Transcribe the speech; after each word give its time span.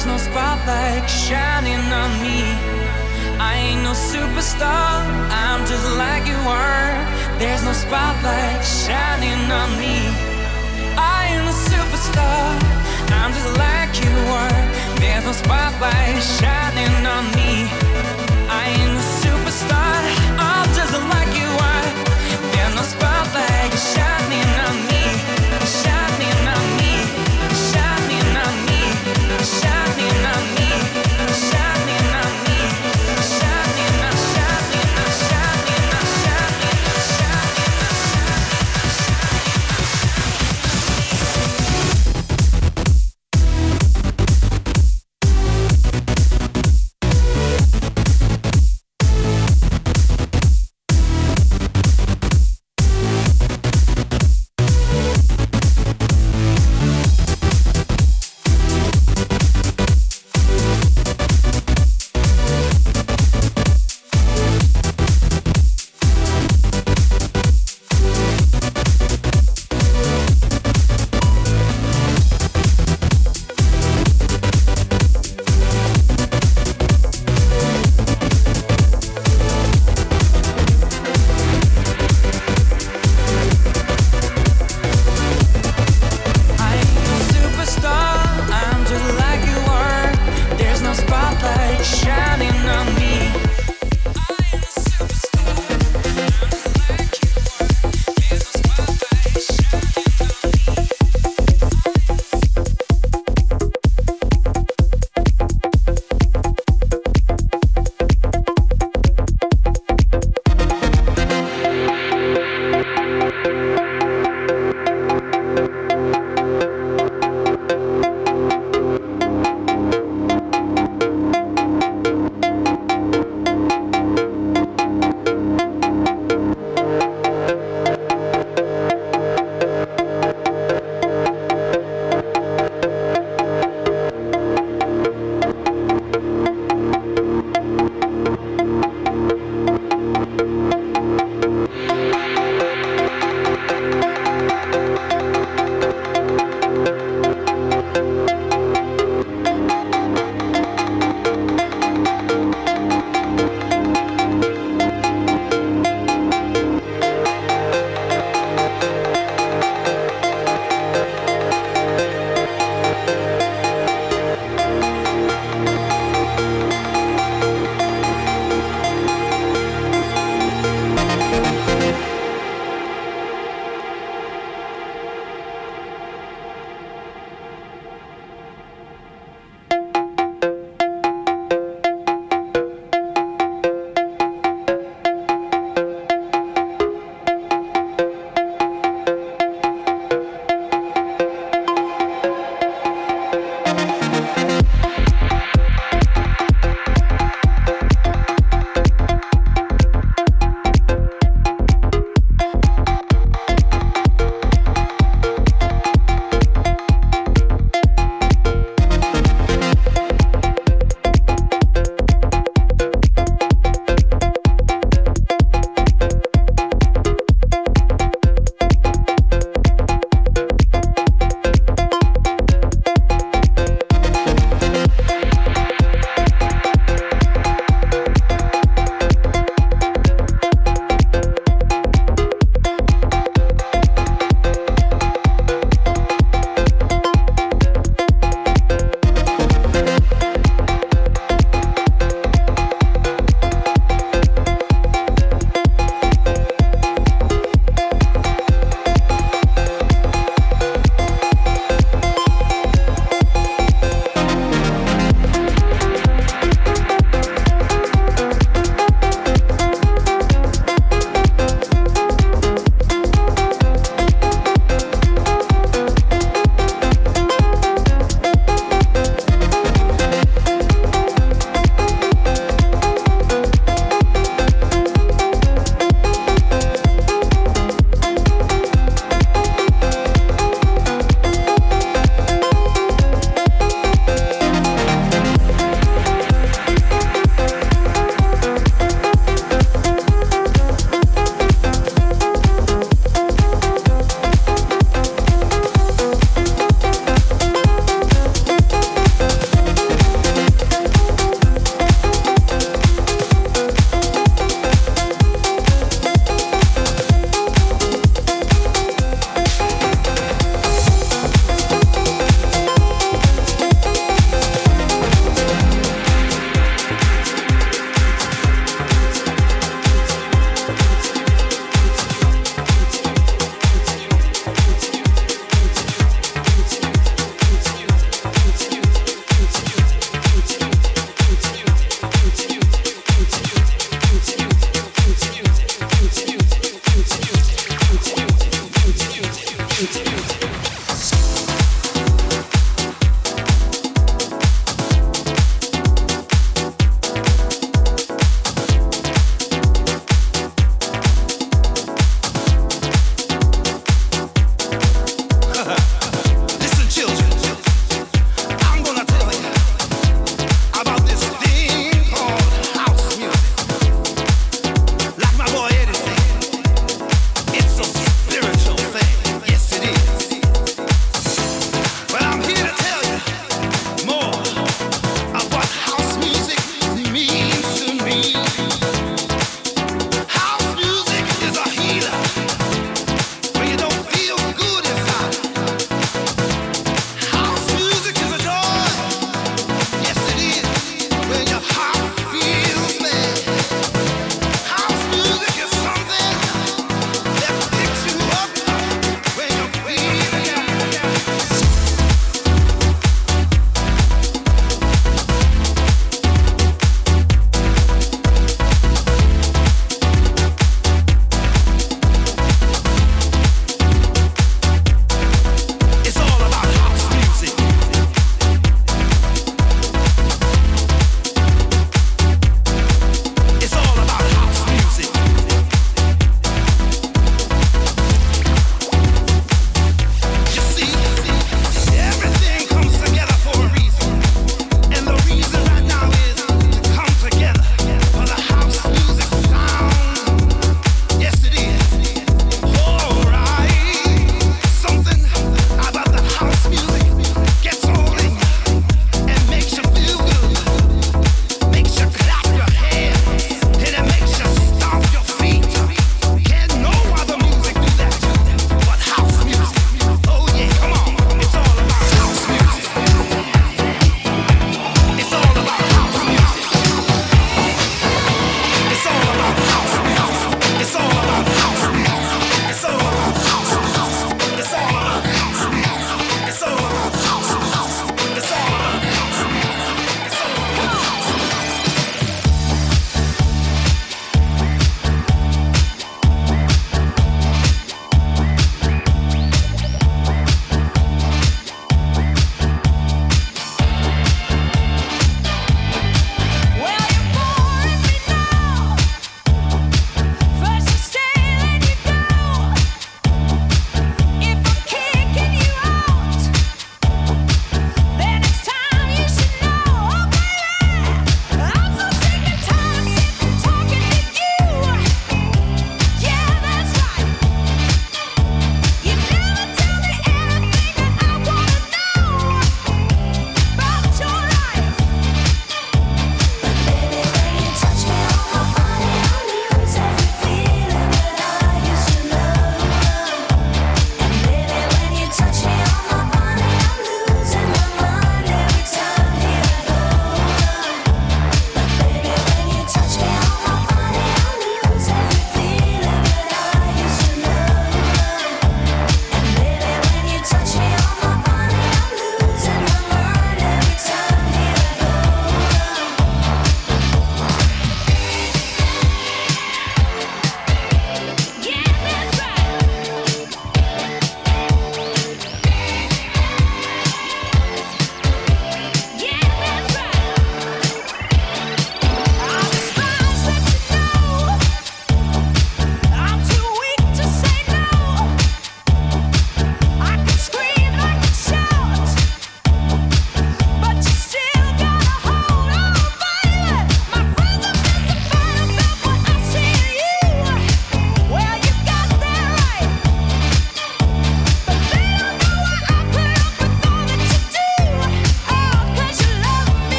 There's 0.00 0.12
no 0.12 0.32
spotlight 0.32 1.10
shining 1.10 1.92
on 1.92 2.10
me. 2.22 2.40
I 3.38 3.52
ain't 3.68 3.82
no 3.82 3.92
superstar, 3.92 5.04
I'm 5.28 5.60
just 5.66 5.86
like 5.98 6.26
you 6.26 6.40
are. 6.48 6.96
There's 7.38 7.62
no 7.62 7.74
spotlight 7.74 8.64
shining 8.64 9.52
on 9.52 9.76
me. 9.76 10.08
I 10.96 11.28
ain't 11.28 11.44
no 11.44 11.52
superstar, 11.52 12.48
I'm 13.12 13.34
just 13.34 13.52
like 13.58 13.92
you 14.02 14.14
are. 14.40 14.60
There's 15.00 15.26
no 15.26 15.32
spotlight 15.32 16.22
shining 16.22 17.04
on 17.04 17.24
me. 17.36 17.68
I 18.48 18.72
ain't 18.72 18.94
no 18.96 19.04
superstar, 19.20 20.00
I'm 20.40 20.66
just 20.72 20.94
like 21.12 21.32
you 21.36 21.50
are. 21.68 21.88
There's 22.56 22.74
no 22.74 22.82
spotlight 22.88 23.74
shining. 23.76 24.19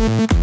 Thank 0.00 0.39